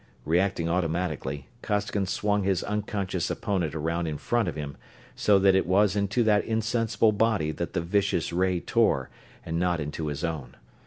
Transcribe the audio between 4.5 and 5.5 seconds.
him, so